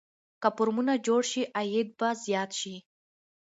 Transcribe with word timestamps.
که 0.41 0.49
فارمونه 0.57 0.93
جوړ 1.07 1.21
شي 1.31 1.43
عاید 1.57 1.87
به 1.99 2.09
زیات 2.25 2.51
شي. 2.59 2.75